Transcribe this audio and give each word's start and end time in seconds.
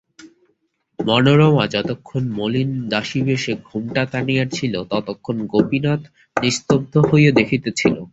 মনোরমা 0.99 1.65
যতক্ষণ 1.67 2.23
মলিন 2.37 2.69
দাসীবেশে 2.89 3.53
ঘোমটা 3.67 4.01
টানিয়া 4.11 4.45
ছিল 4.51 4.73
ততক্ষণ 4.91 5.37
গোপীনাথ 5.47 6.01
নিস্তব্ধ 6.37 6.93
হইয়া 7.09 7.31
দেখিতেছিল। 7.31 7.95